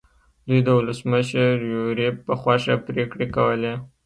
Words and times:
دوی 0.47 0.59
د 0.63 0.69
ولسمشر 0.79 1.53
یوریب 1.73 2.15
په 2.27 2.33
خوښه 2.41 2.75
پرېکړې 2.87 3.27
کولې. 3.35 3.73